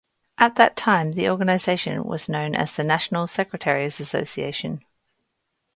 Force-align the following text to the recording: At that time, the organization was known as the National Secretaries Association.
At 0.39 0.55
that 0.55 0.75
time, 0.75 1.11
the 1.11 1.29
organization 1.29 2.03
was 2.05 2.27
known 2.27 2.55
as 2.55 2.73
the 2.73 2.83
National 2.83 3.27
Secretaries 3.27 3.99
Association. 3.99 4.83